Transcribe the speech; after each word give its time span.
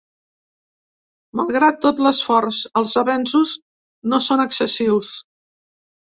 Malgrat 1.39 1.77
tot 1.83 2.01
l’esforç, 2.05 2.63
els 2.81 2.95
avenços 3.03 3.53
no 4.15 4.23
són 4.31 4.45
excessius. 4.49 5.15